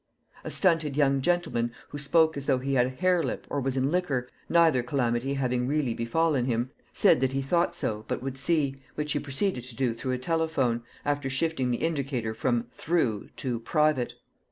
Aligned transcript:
A 0.43 0.49
stunted 0.49 0.97
young 0.97 1.21
gentleman, 1.21 1.71
who 1.89 1.99
spoke 1.99 2.35
as 2.35 2.47
though 2.47 2.57
he 2.57 2.73
had 2.73 2.87
a 2.87 2.89
hare 2.89 3.21
lip 3.21 3.45
or 3.51 3.61
was 3.61 3.77
in 3.77 3.91
liquor, 3.91 4.27
neither 4.49 4.81
calamity 4.81 5.35
having 5.35 5.67
really 5.67 5.93
befallen 5.93 6.45
him, 6.45 6.71
said 6.91 7.21
that 7.21 7.33
he 7.33 7.43
thought 7.43 7.75
so, 7.75 8.03
but 8.07 8.19
would 8.23 8.35
see, 8.35 8.77
which 8.95 9.11
he 9.11 9.19
proceeded 9.19 9.63
to 9.65 9.75
do 9.75 9.93
through 9.93 10.13
a 10.13 10.17
telephone, 10.17 10.81
after 11.05 11.29
shifting 11.29 11.69
the 11.69 11.77
indicator 11.83 12.33
from 12.33 12.65
"Through" 12.71 13.29
to 13.37 13.59
"Private." 13.59 14.15